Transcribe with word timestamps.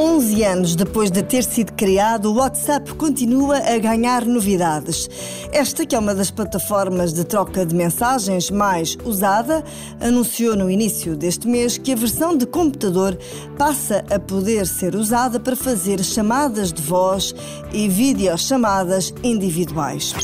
11 0.00 0.44
anos 0.44 0.74
depois 0.74 1.10
de 1.10 1.22
ter 1.22 1.44
sido 1.44 1.74
criado, 1.74 2.32
o 2.32 2.36
WhatsApp 2.36 2.94
continua 2.94 3.58
a 3.58 3.76
ganhar 3.76 4.24
novidades. 4.24 5.06
Esta, 5.52 5.84
que 5.84 5.94
é 5.94 5.98
uma 5.98 6.14
das 6.14 6.30
plataformas 6.30 7.12
de 7.12 7.22
troca 7.22 7.66
de 7.66 7.74
mensagens 7.74 8.50
mais 8.50 8.96
usada, 9.04 9.62
anunciou 10.00 10.56
no 10.56 10.70
início 10.70 11.14
deste 11.14 11.46
mês 11.46 11.76
que 11.76 11.92
a 11.92 11.96
versão 11.96 12.34
de 12.34 12.46
computador 12.46 13.14
passa 13.58 14.02
a 14.08 14.18
poder 14.18 14.66
ser 14.66 14.94
usada 14.94 15.38
para 15.38 15.54
fazer 15.54 16.02
chamadas 16.02 16.72
de 16.72 16.80
voz 16.80 17.34
e 17.70 17.86
videochamadas 17.86 19.12
individuais. 19.22 20.14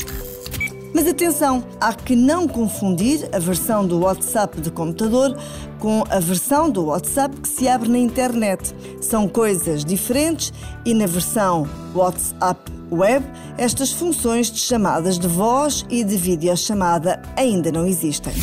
Mas 0.97 1.07
atenção, 1.07 1.63
há 1.79 1.93
que 1.93 2.15
não 2.15 2.47
confundir 2.47 3.29
a 3.31 3.37
versão 3.37 3.85
do 3.85 3.99
WhatsApp 3.99 4.59
de 4.59 4.71
computador 4.71 5.37
com 5.77 6.03
a 6.09 6.19
versão 6.19 6.71
do 6.71 6.85
WhatsApp 6.85 7.39
que 7.39 7.47
se 7.47 7.67
abre 7.67 7.87
na 7.87 7.99
internet. 7.99 8.73
São 8.99 9.27
coisas 9.27 9.85
diferentes 9.85 10.51
e 10.83 10.95
na 10.95 11.05
versão 11.05 11.69
WhatsApp 11.93 12.71
Web, 12.91 13.23
estas 13.59 13.91
funções 13.91 14.49
de 14.49 14.57
chamadas 14.57 15.19
de 15.19 15.27
voz 15.27 15.85
e 15.87 16.03
de 16.03 16.17
videochamada 16.17 17.21
ainda 17.35 17.71
não 17.71 17.85
existem. 17.85 18.33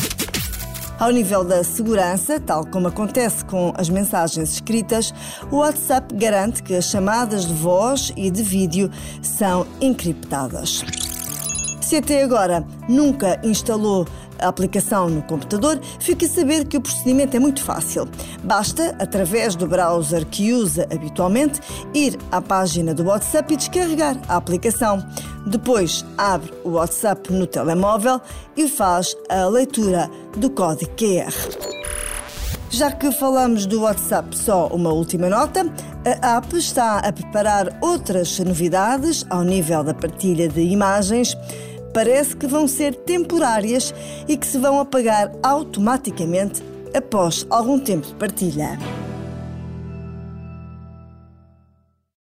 Ao 1.00 1.10
nível 1.10 1.42
da 1.42 1.64
segurança, 1.64 2.38
tal 2.38 2.64
como 2.64 2.86
acontece 2.86 3.44
com 3.46 3.74
as 3.76 3.90
mensagens 3.90 4.52
escritas, 4.52 5.12
o 5.50 5.56
WhatsApp 5.56 6.14
garante 6.14 6.62
que 6.62 6.76
as 6.76 6.84
chamadas 6.84 7.46
de 7.46 7.52
voz 7.52 8.12
e 8.16 8.30
de 8.30 8.44
vídeo 8.44 8.88
são 9.20 9.66
encriptadas. 9.80 10.84
Se 11.84 11.96
até 11.96 12.22
agora 12.22 12.66
nunca 12.88 13.38
instalou 13.42 14.06
a 14.40 14.48
aplicação 14.48 15.10
no 15.10 15.20
computador, 15.22 15.78
fique 16.00 16.24
a 16.24 16.28
saber 16.28 16.64
que 16.64 16.78
o 16.78 16.80
procedimento 16.80 17.36
é 17.36 17.38
muito 17.38 17.62
fácil. 17.62 18.08
Basta, 18.42 18.96
através 18.98 19.54
do 19.54 19.66
browser 19.66 20.24
que 20.24 20.50
usa 20.54 20.88
habitualmente, 20.90 21.60
ir 21.92 22.18
à 22.32 22.40
página 22.40 22.94
do 22.94 23.04
WhatsApp 23.04 23.52
e 23.52 23.56
descarregar 23.58 24.18
a 24.26 24.36
aplicação. 24.36 25.06
Depois 25.46 26.06
abre 26.16 26.54
o 26.64 26.70
WhatsApp 26.70 27.30
no 27.30 27.46
telemóvel 27.46 28.18
e 28.56 28.66
faz 28.66 29.14
a 29.28 29.44
leitura 29.46 30.10
do 30.38 30.48
código 30.48 30.90
QR. 30.96 31.34
Já 32.70 32.90
que 32.90 33.12
falamos 33.12 33.66
do 33.66 33.82
WhatsApp, 33.82 34.36
só 34.36 34.68
uma 34.68 34.90
última 34.90 35.28
nota. 35.28 35.64
A 36.22 36.38
app 36.38 36.56
está 36.56 36.98
a 36.98 37.12
preparar 37.12 37.78
outras 37.80 38.38
novidades 38.40 39.24
ao 39.30 39.44
nível 39.44 39.84
da 39.84 39.94
partilha 39.94 40.48
de 40.48 40.60
imagens 40.60 41.36
parece 41.94 42.36
que 42.36 42.46
vão 42.46 42.66
ser 42.66 42.94
temporárias 42.96 43.94
e 44.28 44.36
que 44.36 44.46
se 44.46 44.58
vão 44.58 44.80
apagar 44.80 45.32
automaticamente 45.42 46.62
após 46.94 47.46
algum 47.48 47.78
tempo 47.78 48.06
de 48.06 48.14
partilha. 48.16 48.76